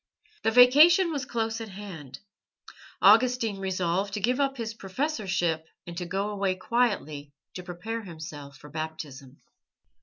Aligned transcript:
The 0.41 0.49
vacation 0.49 1.11
was 1.11 1.25
close 1.27 1.61
at 1.61 1.69
hand. 1.69 2.17
Augustine 3.03 3.59
resolved 3.59 4.15
to 4.15 4.19
give 4.19 4.39
up 4.39 4.57
his 4.57 4.73
professorship 4.73 5.67
and 5.85 5.95
to 5.97 6.07
go 6.07 6.31
away 6.31 6.55
quietly 6.55 7.31
to 7.53 7.61
prepare 7.61 8.01
himself 8.01 8.57
for 8.57 8.71
Baptism. 8.71 9.37